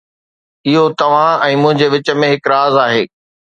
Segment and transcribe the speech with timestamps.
[0.69, 3.03] اهو توهان ۽ منهنجي وچ ۾ هڪ راز آهي